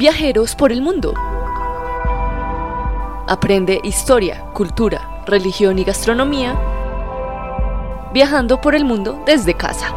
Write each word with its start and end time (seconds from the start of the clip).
Viajeros 0.00 0.56
por 0.56 0.72
el 0.72 0.80
mundo. 0.80 1.12
Aprende 3.28 3.82
historia, 3.84 4.46
cultura, 4.54 5.22
religión 5.26 5.78
y 5.78 5.84
gastronomía 5.84 6.58
viajando 8.10 8.62
por 8.62 8.74
el 8.74 8.86
mundo 8.86 9.22
desde 9.26 9.52
casa. 9.52 9.94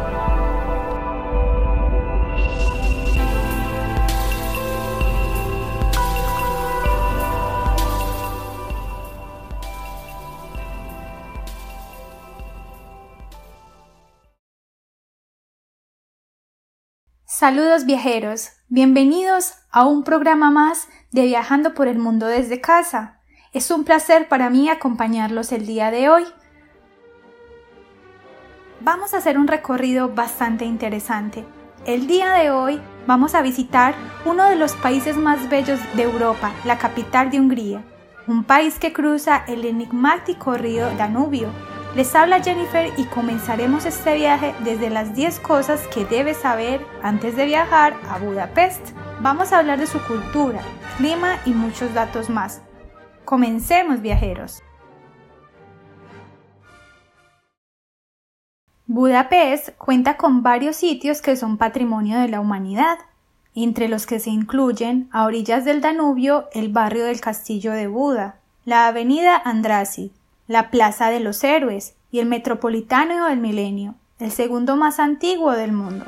Saludos 17.24 17.86
viajeros, 17.86 18.50
bienvenidos 18.68 19.63
a 19.74 19.84
un 19.86 20.04
programa 20.04 20.52
más 20.52 20.86
de 21.10 21.24
Viajando 21.24 21.74
por 21.74 21.88
el 21.88 21.98
Mundo 21.98 22.26
desde 22.28 22.60
casa. 22.60 23.18
Es 23.52 23.72
un 23.72 23.82
placer 23.82 24.28
para 24.28 24.48
mí 24.48 24.68
acompañarlos 24.68 25.50
el 25.50 25.66
día 25.66 25.90
de 25.90 26.08
hoy. 26.08 26.24
Vamos 28.80 29.14
a 29.14 29.16
hacer 29.16 29.36
un 29.36 29.48
recorrido 29.48 30.10
bastante 30.10 30.64
interesante. 30.64 31.44
El 31.86 32.06
día 32.06 32.30
de 32.34 32.52
hoy 32.52 32.80
vamos 33.08 33.34
a 33.34 33.42
visitar 33.42 33.96
uno 34.24 34.44
de 34.44 34.54
los 34.54 34.74
países 34.74 35.16
más 35.16 35.48
bellos 35.48 35.80
de 35.96 36.04
Europa, 36.04 36.52
la 36.64 36.78
capital 36.78 37.32
de 37.32 37.40
Hungría, 37.40 37.82
un 38.28 38.44
país 38.44 38.78
que 38.78 38.92
cruza 38.92 39.44
el 39.48 39.64
enigmático 39.64 40.54
río 40.54 40.88
Danubio 40.96 41.48
les 41.94 42.12
habla 42.16 42.42
Jennifer 42.42 42.92
y 42.96 43.04
comenzaremos 43.04 43.86
este 43.86 44.16
viaje 44.16 44.52
desde 44.64 44.90
las 44.90 45.14
10 45.14 45.38
cosas 45.38 45.80
que 45.86 46.04
debes 46.04 46.38
saber 46.38 46.84
antes 47.04 47.36
de 47.36 47.44
viajar 47.44 47.94
a 48.10 48.18
Budapest. 48.18 48.90
Vamos 49.24 49.54
a 49.54 49.60
hablar 49.60 49.78
de 49.78 49.86
su 49.86 50.02
cultura, 50.02 50.60
clima 50.98 51.38
y 51.46 51.52
muchos 51.52 51.94
datos 51.94 52.28
más. 52.28 52.60
Comencemos 53.24 54.02
viajeros. 54.02 54.62
Budapest 58.86 59.70
cuenta 59.78 60.18
con 60.18 60.42
varios 60.42 60.76
sitios 60.76 61.22
que 61.22 61.36
son 61.36 61.56
patrimonio 61.56 62.18
de 62.18 62.28
la 62.28 62.38
humanidad, 62.38 62.98
entre 63.54 63.88
los 63.88 64.04
que 64.04 64.20
se 64.20 64.28
incluyen 64.28 65.08
a 65.10 65.24
orillas 65.24 65.64
del 65.64 65.80
Danubio 65.80 66.50
el 66.52 66.68
barrio 66.68 67.06
del 67.06 67.22
Castillo 67.22 67.72
de 67.72 67.86
Buda, 67.86 68.40
la 68.66 68.88
avenida 68.88 69.40
Andrassy, 69.42 70.12
la 70.48 70.70
Plaza 70.70 71.08
de 71.08 71.20
los 71.20 71.42
Héroes 71.42 71.94
y 72.12 72.18
el 72.18 72.26
Metropolitano 72.26 73.26
del 73.28 73.38
Milenio, 73.38 73.94
el 74.18 74.32
segundo 74.32 74.76
más 74.76 74.98
antiguo 75.00 75.52
del 75.52 75.72
mundo. 75.72 76.04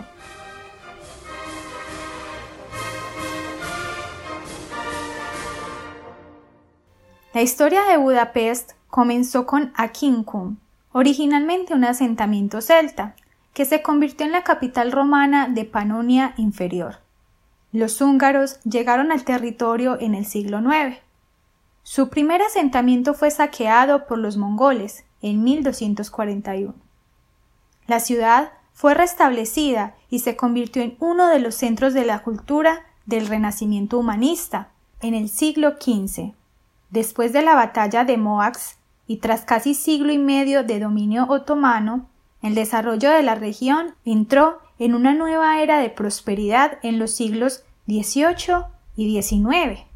La 7.36 7.42
historia 7.42 7.82
de 7.84 7.98
Budapest 7.98 8.72
comenzó 8.88 9.44
con 9.44 9.70
Aquincum, 9.76 10.56
originalmente 10.92 11.74
un 11.74 11.84
asentamiento 11.84 12.62
celta, 12.62 13.14
que 13.52 13.66
se 13.66 13.82
convirtió 13.82 14.24
en 14.24 14.32
la 14.32 14.42
capital 14.42 14.90
romana 14.90 15.46
de 15.46 15.66
Panonia 15.66 16.32
Inferior. 16.38 17.00
Los 17.72 18.00
húngaros 18.00 18.58
llegaron 18.62 19.12
al 19.12 19.24
territorio 19.24 20.00
en 20.00 20.14
el 20.14 20.24
siglo 20.24 20.60
IX. 20.60 20.96
Su 21.82 22.08
primer 22.08 22.40
asentamiento 22.40 23.12
fue 23.12 23.30
saqueado 23.30 24.06
por 24.06 24.16
los 24.16 24.38
mongoles 24.38 25.04
en 25.20 25.44
1241. 25.44 26.72
La 27.86 28.00
ciudad 28.00 28.52
fue 28.72 28.94
restablecida 28.94 29.94
y 30.08 30.20
se 30.20 30.36
convirtió 30.36 30.80
en 30.80 30.96
uno 31.00 31.28
de 31.28 31.40
los 31.40 31.54
centros 31.54 31.92
de 31.92 32.06
la 32.06 32.20
cultura 32.20 32.86
del 33.04 33.26
Renacimiento 33.26 33.98
humanista 33.98 34.70
en 35.02 35.12
el 35.12 35.28
siglo 35.28 35.72
XV. 35.78 36.32
Después 36.90 37.32
de 37.32 37.42
la 37.42 37.54
batalla 37.54 38.04
de 38.04 38.16
Moax 38.16 38.78
y 39.06 39.18
tras 39.18 39.42
casi 39.42 39.74
siglo 39.74 40.12
y 40.12 40.18
medio 40.18 40.64
de 40.64 40.80
dominio 40.80 41.26
otomano, 41.28 42.08
el 42.42 42.54
desarrollo 42.54 43.10
de 43.10 43.22
la 43.22 43.34
región 43.34 43.94
entró 44.04 44.58
en 44.78 44.94
una 44.94 45.14
nueva 45.14 45.60
era 45.60 45.78
de 45.78 45.90
prosperidad 45.90 46.78
en 46.82 46.98
los 46.98 47.12
siglos 47.12 47.64
XVIII 47.86 48.66
y 48.96 49.20
XIX 49.20 49.86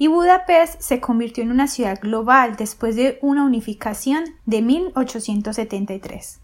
y 0.00 0.06
Budapest 0.06 0.80
se 0.80 0.98
convirtió 0.98 1.44
en 1.44 1.50
una 1.50 1.66
ciudad 1.66 2.00
global 2.00 2.56
después 2.56 2.96
de 2.96 3.18
una 3.20 3.44
unificación 3.44 4.24
de 4.46 4.62
1873. 4.62 6.40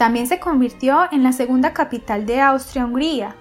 También 0.00 0.26
se 0.26 0.40
convirtió 0.40 1.12
en 1.12 1.22
la 1.22 1.32
segunda 1.32 1.74
capital 1.74 2.24
de 2.24 2.40
Austria-Hungría, 2.40 3.36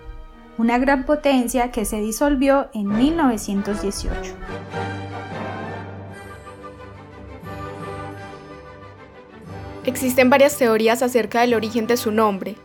una 0.57 0.77
gran 0.77 1.05
potencia 1.05 1.71
que 1.71 1.85
se 1.85 2.01
disolvió 2.01 2.69
en 2.73 2.89
1918. 2.89 4.35
Existen 9.85 10.29
varias 10.29 10.57
teorías 10.57 11.01
acerca 11.01 11.39
del 11.39 11.53
origen 11.53 11.87
de 11.87 11.95
su 11.95 12.11
nombre. 12.11 12.57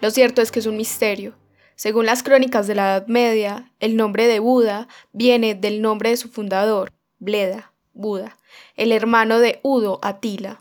Lo 0.00 0.10
cierto 0.10 0.40
es 0.40 0.50
que 0.50 0.60
es 0.60 0.66
un 0.66 0.78
misterio. 0.78 1.34
Según 1.74 2.06
las 2.06 2.22
crónicas 2.22 2.66
de 2.66 2.74
la 2.74 2.96
Edad 2.96 3.06
Media, 3.06 3.70
el 3.80 3.98
nombre 3.98 4.28
de 4.28 4.38
Buda 4.38 4.88
viene 5.12 5.54
del 5.54 5.82
nombre 5.82 6.08
de 6.08 6.16
su 6.16 6.30
fundador, 6.30 6.90
Bleda, 7.18 7.74
Buda, 7.92 8.38
el 8.76 8.92
hermano 8.92 9.40
de 9.40 9.60
Udo, 9.62 9.98
Atila. 10.00 10.58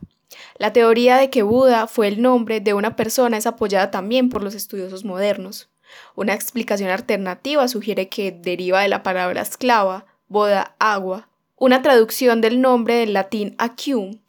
La 0.58 0.74
teoría 0.74 1.18
de 1.18 1.30
que 1.30 1.44
Buda 1.44 1.88
fue 1.88 2.08
el 2.08 2.22
nombre 2.22 2.60
de 2.60 2.74
una 2.74 2.96
persona 2.96 3.38
es 3.38 3.48
apoyada 3.48 3.92
también 3.92 4.30
por 4.30 4.44
los 4.44 4.56
estudiosos 4.56 5.06
modernos. 5.06 5.70
Una 6.16 6.34
explicación 6.34 6.90
alternativa 6.90 7.68
sugiere 7.68 8.10
que 8.10 8.32
deriva 8.32 8.82
de 8.82 8.88
la 8.88 9.04
palabra 9.04 9.42
esclava, 9.42 10.06
boda, 10.28 10.76
agua, 10.80 11.28
una 11.58 11.82
traducción 11.82 12.42
del 12.42 12.62
nombre 12.62 12.96
del 12.96 13.14
latín 13.14 13.56
acium, 13.58 14.20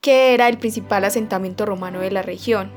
que 0.00 0.34
era 0.34 0.48
el 0.48 0.58
principal 0.58 1.04
asentamiento 1.04 1.66
romano 1.66 2.00
de 2.00 2.10
la 2.10 2.22
región. 2.22 2.70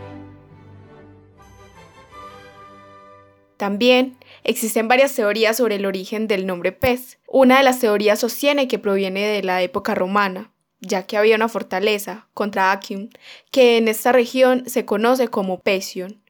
También 3.57 4.17
existen 4.45 4.87
varias 4.87 5.13
teorías 5.13 5.57
sobre 5.57 5.75
el 5.75 5.85
origen 5.85 6.27
del 6.27 6.47
nombre 6.47 6.71
pez. 6.71 7.19
Una 7.27 7.57
de 7.57 7.63
las 7.63 7.81
teorías 7.81 8.19
sostiene 8.19 8.69
que 8.69 8.79
proviene 8.79 9.27
de 9.27 9.43
la 9.43 9.61
época 9.61 9.93
romana, 9.93 10.53
ya 10.81 11.03
que 11.03 11.17
había 11.17 11.35
una 11.35 11.49
fortaleza 11.49 12.27
contra 12.33 12.71
Acium 12.71 13.09
que 13.51 13.77
en 13.77 13.87
esta 13.87 14.11
región 14.11 14.63
se 14.67 14.85
conoce 14.85 15.27
como 15.27 15.59
Pesion. 15.59 16.21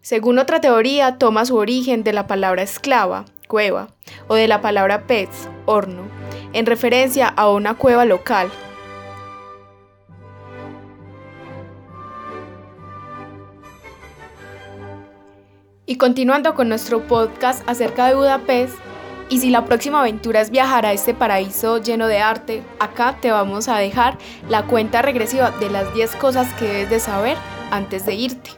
Según 0.00 0.38
otra 0.38 0.60
teoría, 0.60 1.18
toma 1.18 1.44
su 1.44 1.56
origen 1.56 2.04
de 2.04 2.12
la 2.12 2.26
palabra 2.26 2.62
esclava, 2.62 3.26
cueva, 3.48 3.88
o 4.28 4.34
de 4.34 4.48
la 4.48 4.60
palabra 4.60 5.06
pez, 5.06 5.28
horno, 5.66 6.04
en 6.52 6.66
referencia 6.66 7.28
a 7.28 7.50
una 7.50 7.74
cueva 7.74 8.04
local 8.04 8.50
Y 15.90 15.96
continuando 15.96 16.54
con 16.54 16.68
nuestro 16.68 17.04
podcast 17.08 17.68
acerca 17.68 18.06
de 18.06 18.14
Budapest, 18.14 18.76
y 19.30 19.38
si 19.38 19.48
la 19.48 19.64
próxima 19.64 20.00
aventura 20.00 20.40
es 20.40 20.50
viajar 20.50 20.84
a 20.84 20.92
este 20.92 21.14
paraíso 21.14 21.78
lleno 21.78 22.08
de 22.08 22.20
arte, 22.20 22.62
acá 22.78 23.16
te 23.20 23.30
vamos 23.30 23.68
a 23.68 23.78
dejar 23.78 24.18
la 24.48 24.66
cuenta 24.66 25.00
regresiva 25.00 25.52
de 25.52 25.70
las 25.70 25.94
10 25.94 26.16
cosas 26.16 26.52
que 26.54 26.66
debes 26.66 26.90
de 26.90 27.00
saber 27.00 27.38
antes 27.70 28.04
de 28.04 28.14
irte. 28.14 28.50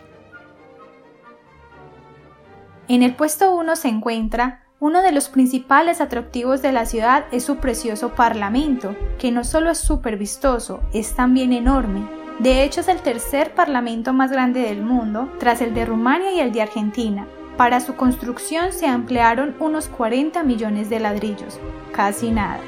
En 2.89 3.03
el 3.03 3.15
puesto 3.15 3.55
1 3.55 3.77
se 3.77 3.89
encuentra 3.89 4.65
uno 4.81 5.03
de 5.03 5.13
los 5.13 5.29
principales 5.29 6.01
atractivos 6.01 6.61
de 6.61 6.73
la 6.73 6.87
ciudad 6.87 7.27
es 7.31 7.45
su 7.45 7.59
precioso 7.59 8.15
parlamento, 8.15 8.97
que 9.19 9.31
no 9.31 9.45
solo 9.45 9.71
es 9.71 9.79
súper 9.79 10.17
vistoso, 10.17 10.81
es 10.93 11.15
también 11.15 11.53
enorme, 11.53 12.09
de 12.39 12.65
hecho, 12.65 12.81
es 12.81 12.89
el 12.89 13.01
tercer 13.01 13.55
parlamento 13.55 14.13
más 14.13 14.33
grande 14.33 14.63
del 14.63 14.83
mundo, 14.83 15.31
tras 15.39 15.61
el 15.61 15.75
de 15.75 15.85
Rumania 15.85 16.33
y 16.33 16.41
el 16.41 16.53
de 16.53 16.63
Argentina. 16.63 17.27
Para 17.57 17.81
su 17.81 17.97
construcción 17.97 18.73
se 18.73 18.87
emplearon 18.87 19.55
unos 19.59 19.89
40 19.89 20.43
millones 20.43 20.89
de 20.91 21.01
ladrillos, 21.01 21.59
casi 21.93 22.31
nada. 22.31 22.61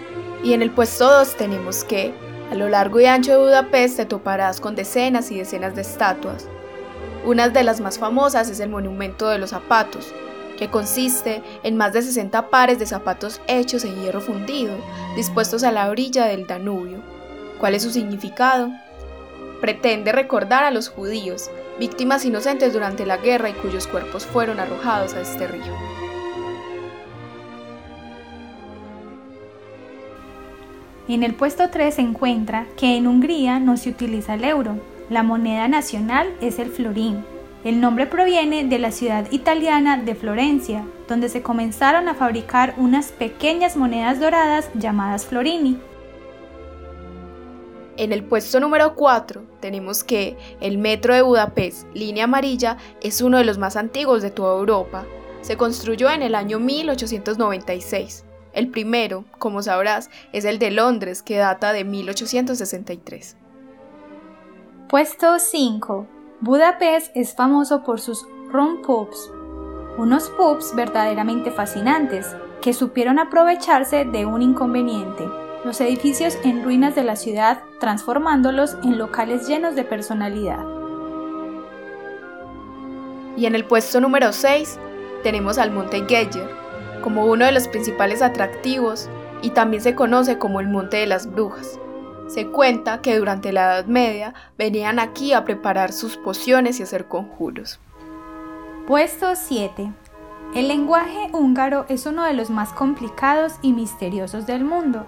Y 0.42 0.52
en 0.52 0.62
el 0.62 0.70
puesto 0.70 1.10
2 1.10 1.36
tenemos 1.36 1.84
que, 1.84 2.14
a 2.50 2.54
lo 2.54 2.68
largo 2.68 3.00
y 3.00 3.06
ancho 3.06 3.32
de 3.32 3.38
Budapest 3.38 3.96
te 3.96 4.06
toparás 4.06 4.60
con 4.60 4.74
decenas 4.74 5.30
y 5.30 5.38
decenas 5.38 5.74
de 5.74 5.82
estatuas. 5.82 6.46
Una 7.24 7.48
de 7.48 7.64
las 7.64 7.80
más 7.80 7.98
famosas 7.98 8.50
es 8.50 8.60
el 8.60 8.68
Monumento 8.68 9.28
de 9.28 9.38
los 9.38 9.50
Zapatos, 9.50 10.12
que 10.58 10.70
consiste 10.70 11.42
en 11.62 11.76
más 11.76 11.92
de 11.94 12.02
60 12.02 12.50
pares 12.50 12.78
de 12.78 12.86
zapatos 12.86 13.40
hechos 13.48 13.84
en 13.84 14.00
hierro 14.02 14.20
fundido, 14.20 14.76
dispuestos 15.16 15.64
a 15.64 15.72
la 15.72 15.88
orilla 15.88 16.26
del 16.26 16.46
Danubio. 16.46 16.98
¿Cuál 17.58 17.74
es 17.74 17.82
su 17.82 17.90
significado? 17.90 18.70
pretende 19.64 20.12
recordar 20.12 20.62
a 20.62 20.70
los 20.70 20.90
judíos, 20.90 21.50
víctimas 21.78 22.24
inocentes 22.24 22.72
durante 22.72 23.06
la 23.06 23.16
guerra 23.16 23.50
y 23.50 23.54
cuyos 23.54 23.86
cuerpos 23.86 24.26
fueron 24.26 24.60
arrojados 24.60 25.14
a 25.14 25.20
este 25.20 25.46
río. 25.46 25.72
En 31.06 31.22
el 31.22 31.34
puesto 31.34 31.68
3 31.68 31.94
se 31.94 32.00
encuentra 32.00 32.66
que 32.78 32.96
en 32.96 33.06
Hungría 33.06 33.58
no 33.58 33.76
se 33.76 33.90
utiliza 33.90 34.34
el 34.34 34.44
euro. 34.44 34.78
La 35.10 35.22
moneda 35.22 35.68
nacional 35.68 36.32
es 36.40 36.58
el 36.58 36.70
florín. 36.70 37.24
El 37.62 37.80
nombre 37.80 38.06
proviene 38.06 38.64
de 38.64 38.78
la 38.78 38.90
ciudad 38.90 39.30
italiana 39.30 39.98
de 39.98 40.14
Florencia, 40.14 40.84
donde 41.08 41.28
se 41.28 41.42
comenzaron 41.42 42.08
a 42.08 42.14
fabricar 42.14 42.74
unas 42.78 43.12
pequeñas 43.12 43.76
monedas 43.76 44.18
doradas 44.20 44.70
llamadas 44.74 45.26
florini. 45.26 45.78
En 47.96 48.12
el 48.12 48.24
puesto 48.24 48.58
número 48.58 48.96
4 48.96 49.42
tenemos 49.60 50.02
que 50.02 50.36
el 50.60 50.78
metro 50.78 51.14
de 51.14 51.22
Budapest, 51.22 51.86
línea 51.94 52.24
amarilla, 52.24 52.76
es 53.00 53.20
uno 53.20 53.38
de 53.38 53.44
los 53.44 53.58
más 53.58 53.76
antiguos 53.76 54.20
de 54.20 54.30
toda 54.30 54.58
Europa. 54.58 55.04
Se 55.42 55.56
construyó 55.56 56.10
en 56.10 56.22
el 56.22 56.34
año 56.34 56.58
1896. 56.58 58.24
El 58.52 58.68
primero, 58.68 59.24
como 59.38 59.62
sabrás, 59.62 60.10
es 60.32 60.44
el 60.44 60.58
de 60.58 60.70
Londres, 60.70 61.22
que 61.22 61.36
data 61.36 61.72
de 61.72 61.84
1863. 61.84 63.36
Puesto 64.88 65.38
5. 65.38 66.06
Budapest 66.40 67.16
es 67.16 67.34
famoso 67.34 67.84
por 67.84 68.00
sus 68.00 68.26
rum 68.50 68.82
pubs, 68.82 69.30
unos 69.98 70.30
pubs 70.30 70.74
verdaderamente 70.74 71.50
fascinantes 71.50 72.36
que 72.60 72.72
supieron 72.72 73.18
aprovecharse 73.18 74.04
de 74.04 74.26
un 74.26 74.42
inconveniente, 74.42 75.24
los 75.64 75.80
edificios 75.80 76.36
en 76.44 76.62
ruinas 76.62 76.94
de 76.94 77.04
la 77.04 77.16
ciudad 77.16 77.62
transformándolos 77.80 78.76
en 78.84 78.98
locales 78.98 79.48
llenos 79.48 79.74
de 79.74 79.84
personalidad. 79.84 80.64
Y 83.36 83.46
en 83.46 83.54
el 83.54 83.64
puesto 83.64 84.00
número 84.00 84.32
6 84.32 84.78
tenemos 85.22 85.58
al 85.58 85.70
Monte 85.70 86.04
Geiger, 86.06 86.48
como 87.02 87.24
uno 87.26 87.46
de 87.46 87.52
los 87.52 87.66
principales 87.68 88.22
atractivos 88.22 89.08
y 89.42 89.50
también 89.50 89.82
se 89.82 89.94
conoce 89.94 90.38
como 90.38 90.60
el 90.60 90.68
Monte 90.68 90.98
de 90.98 91.06
las 91.06 91.30
Brujas. 91.30 91.78
Se 92.28 92.46
cuenta 92.46 93.00
que 93.00 93.18
durante 93.18 93.52
la 93.52 93.74
Edad 93.74 93.86
Media 93.86 94.34
venían 94.56 94.98
aquí 94.98 95.32
a 95.32 95.44
preparar 95.44 95.92
sus 95.92 96.16
pociones 96.16 96.78
y 96.78 96.82
hacer 96.82 97.06
conjuros. 97.06 97.80
Puesto 98.86 99.34
7. 99.34 99.92
El 100.54 100.68
lenguaje 100.68 101.30
húngaro 101.32 101.86
es 101.88 102.06
uno 102.06 102.24
de 102.24 102.34
los 102.34 102.50
más 102.50 102.72
complicados 102.72 103.54
y 103.60 103.72
misteriosos 103.72 104.46
del 104.46 104.64
mundo. 104.64 105.06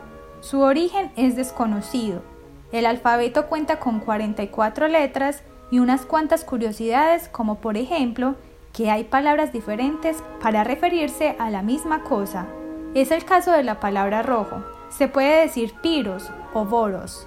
Su 0.49 0.61
origen 0.61 1.11
es 1.17 1.35
desconocido. 1.35 2.23
El 2.71 2.87
alfabeto 2.87 3.49
cuenta 3.49 3.81
con 3.81 3.99
44 3.99 4.87
letras 4.87 5.43
y 5.73 5.81
unas 5.81 6.07
cuantas 6.07 6.45
curiosidades 6.45 7.29
como 7.29 7.57
por 7.57 7.77
ejemplo 7.77 8.37
que 8.73 8.89
hay 8.89 9.03
palabras 9.03 9.53
diferentes 9.53 10.23
para 10.41 10.63
referirse 10.63 11.35
a 11.41 11.51
la 11.51 11.63
misma 11.63 12.05
cosa. 12.05 12.47
Es 12.95 13.11
el 13.11 13.25
caso 13.25 13.51
de 13.51 13.65
la 13.65 13.81
palabra 13.81 14.23
rojo. 14.23 14.63
Se 14.89 15.09
puede 15.09 15.41
decir 15.41 15.75
piros 15.83 16.31
o 16.55 16.65
boros. 16.65 17.27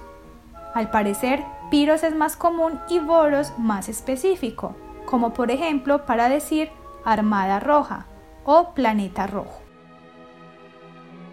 Al 0.72 0.90
parecer, 0.90 1.44
piros 1.70 2.04
es 2.04 2.14
más 2.14 2.36
común 2.36 2.80
y 2.88 3.00
boros 3.00 3.52
más 3.58 3.90
específico, 3.90 4.74
como 5.04 5.34
por 5.34 5.50
ejemplo 5.50 6.06
para 6.06 6.30
decir 6.30 6.70
armada 7.04 7.60
roja 7.60 8.06
o 8.44 8.72
planeta 8.72 9.26
rojo. 9.26 9.59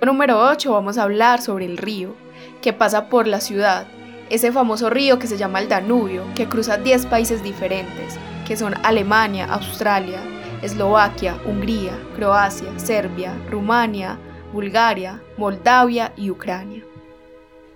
Número 0.06 0.40
8 0.40 0.72
vamos 0.72 0.98
a 0.98 1.04
hablar 1.04 1.42
sobre 1.42 1.66
el 1.66 1.78
río, 1.78 2.14
que 2.62 2.72
pasa 2.72 3.10
por 3.10 3.26
la 3.26 3.42
ciudad, 3.42 3.88
ese 4.30 4.52
famoso 4.52 4.90
río 4.90 5.18
que 5.18 5.28
se 5.28 5.38
llama 5.38 5.60
el 5.60 5.70
Danubio, 5.70 6.24
que 6.36 6.48
cruza 6.48 6.78
10 6.78 7.08
países 7.08 7.42
diferentes, 7.44 8.18
que 8.46 8.56
son 8.56 8.76
Alemania, 8.84 9.46
Australia, 9.46 10.20
Eslovaquia, 10.62 11.38
Hungría, 11.46 11.94
Croacia, 12.16 12.78
Serbia, 12.78 13.34
Rumania, 13.50 14.20
Bulgaria, 14.54 15.22
Moldavia 15.36 16.14
y 16.16 16.30
Ucrania. 16.30 16.84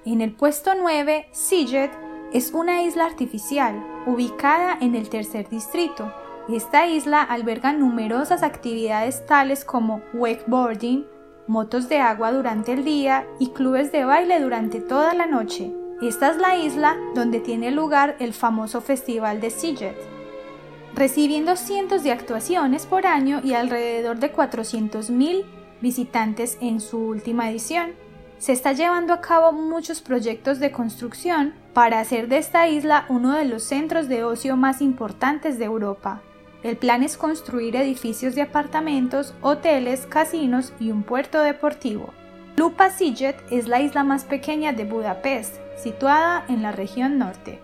En 0.05 0.21
el 0.21 0.31
puesto 0.31 0.73
9, 0.75 1.27
Siget 1.31 1.91
es 2.33 2.51
una 2.51 2.83
isla 2.83 3.05
artificial 3.05 3.83
ubicada 4.05 4.77
en 4.79 4.95
el 4.95 5.09
tercer 5.09 5.49
distrito. 5.49 6.13
Esta 6.49 6.85
isla 6.85 7.23
alberga 7.23 7.73
numerosas 7.73 8.43
actividades 8.43 9.25
tales 9.25 9.65
como 9.65 10.01
wakeboarding, 10.13 11.05
motos 11.51 11.89
de 11.89 11.99
agua 11.99 12.31
durante 12.31 12.71
el 12.71 12.85
día 12.85 13.27
y 13.37 13.49
clubes 13.49 13.91
de 13.91 14.05
baile 14.05 14.39
durante 14.39 14.79
toda 14.79 15.13
la 15.13 15.25
noche. 15.25 15.71
Esta 16.01 16.31
es 16.31 16.37
la 16.37 16.55
isla 16.55 16.97
donde 17.13 17.41
tiene 17.41 17.71
lugar 17.71 18.15
el 18.19 18.33
famoso 18.33 18.79
festival 18.79 19.41
de 19.41 19.49
Siget 19.49 20.21
recibiendo 20.93 21.55
cientos 21.55 22.03
de 22.03 22.11
actuaciones 22.11 22.85
por 22.85 23.05
año 23.05 23.41
y 23.43 23.53
alrededor 23.53 24.19
de 24.19 24.33
400.000 24.33 25.45
visitantes 25.81 26.57
en 26.61 26.79
su 26.79 26.99
última 26.99 27.49
edición. 27.49 27.91
Se 28.37 28.51
está 28.51 28.73
llevando 28.73 29.13
a 29.13 29.21
cabo 29.21 29.51
muchos 29.51 30.01
proyectos 30.01 30.59
de 30.59 30.71
construcción 30.71 31.53
para 31.73 31.99
hacer 31.99 32.27
de 32.27 32.37
esta 32.37 32.67
isla 32.67 33.05
uno 33.07 33.35
de 33.35 33.45
los 33.45 33.63
centros 33.63 34.07
de 34.09 34.23
ocio 34.23 34.57
más 34.57 34.81
importantes 34.81 35.59
de 35.59 35.65
Europa. 35.65 36.21
El 36.63 36.77
plan 36.77 37.01
es 37.01 37.17
construir 37.17 37.75
edificios 37.75 38.35
de 38.35 38.43
apartamentos, 38.43 39.33
hoteles, 39.41 40.05
casinos 40.05 40.73
y 40.79 40.91
un 40.91 41.01
puerto 41.01 41.41
deportivo. 41.41 42.13
Lupa 42.55 42.91
Siget 42.91 43.35
es 43.49 43.67
la 43.67 43.81
isla 43.81 44.03
más 44.03 44.25
pequeña 44.25 44.71
de 44.71 44.85
Budapest, 44.85 45.55
situada 45.75 46.45
en 46.49 46.61
la 46.61 46.71
región 46.71 47.17
norte. 47.17 47.59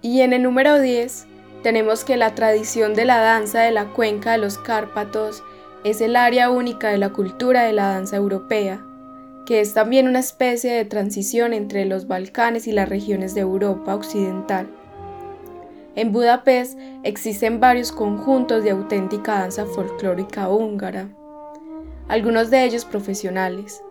Y 0.00 0.22
en 0.22 0.32
el 0.32 0.42
número 0.42 0.80
10 0.80 1.26
tenemos 1.62 2.04
que 2.04 2.16
la 2.16 2.34
tradición 2.34 2.94
de 2.94 3.04
la 3.04 3.18
danza 3.18 3.60
de 3.60 3.72
la 3.72 3.86
cuenca 3.86 4.32
de 4.32 4.38
los 4.38 4.56
Cárpatos 4.56 5.42
es 5.84 6.00
el 6.00 6.16
área 6.16 6.50
única 6.50 6.88
de 6.88 6.98
la 6.98 7.10
cultura 7.10 7.64
de 7.64 7.72
la 7.74 7.88
danza 7.88 8.16
europea, 8.16 8.82
que 9.44 9.60
es 9.60 9.74
también 9.74 10.08
una 10.08 10.20
especie 10.20 10.72
de 10.72 10.84
transición 10.84 11.52
entre 11.52 11.84
los 11.84 12.06
Balcanes 12.06 12.66
y 12.66 12.72
las 12.72 12.88
regiones 12.88 13.34
de 13.34 13.42
Europa 13.42 13.94
occidental. 13.94 14.68
En 15.98 16.12
Budapest 16.12 16.78
existen 17.02 17.58
varios 17.58 17.90
conjuntos 17.90 18.62
de 18.62 18.70
auténtica 18.70 19.40
danza 19.40 19.66
folclórica 19.66 20.48
húngara, 20.48 21.08
algunos 22.06 22.50
de 22.50 22.62
ellos 22.62 22.84
profesionales. 22.84 23.82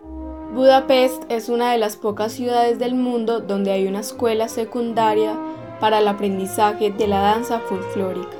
Budapest 0.54 1.22
es 1.28 1.50
una 1.50 1.70
de 1.72 1.76
las 1.76 1.98
pocas 1.98 2.32
ciudades 2.32 2.78
del 2.78 2.94
mundo 2.94 3.40
donde 3.40 3.72
hay 3.72 3.86
una 3.86 4.00
escuela 4.00 4.48
secundaria 4.48 5.38
para 5.80 5.98
el 5.98 6.08
aprendizaje 6.08 6.90
de 6.90 7.08
la 7.08 7.20
danza 7.20 7.60
folclórica. 7.60 8.38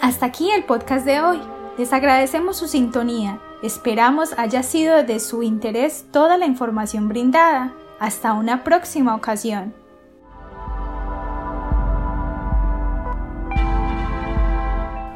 Hasta 0.00 0.26
aquí 0.26 0.50
el 0.50 0.64
podcast 0.64 1.06
de 1.06 1.20
hoy. 1.20 1.40
Les 1.78 1.92
agradecemos 1.92 2.56
su 2.56 2.66
sintonía. 2.66 3.40
Esperamos 3.62 4.36
haya 4.36 4.64
sido 4.64 5.04
de 5.04 5.20
su 5.20 5.44
interés 5.44 6.06
toda 6.10 6.38
la 6.38 6.46
información 6.46 7.08
brindada. 7.08 7.72
Hasta 8.00 8.32
una 8.32 8.64
próxima 8.64 9.14
ocasión. 9.14 9.74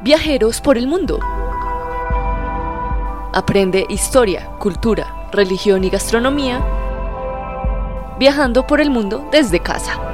Viajeros 0.03 0.59
por 0.59 0.77
el 0.77 0.87
mundo. 0.87 1.19
Aprende 3.33 3.85
historia, 3.89 4.49
cultura, 4.59 5.29
religión 5.31 5.83
y 5.83 5.89
gastronomía 5.89 6.61
viajando 8.19 8.65
por 8.67 8.79
el 8.79 8.89
mundo 8.89 9.27
desde 9.31 9.59
casa. 9.59 10.12